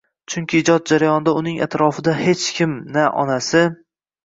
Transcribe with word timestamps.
Chunki 0.33 0.55
ijod 0.61 0.87
jarayonida 0.91 1.35
uning 1.41 1.61
atrofida 1.67 2.17
hech 2.23 2.49
kim 2.59 2.75
na 2.99 3.07
onasi 3.27 3.65